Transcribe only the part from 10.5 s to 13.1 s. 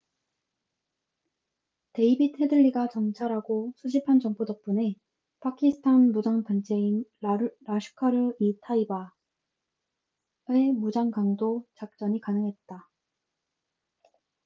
무장 강도 작전이 가능했다